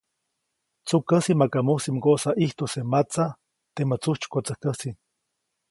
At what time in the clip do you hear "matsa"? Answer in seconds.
2.91-3.25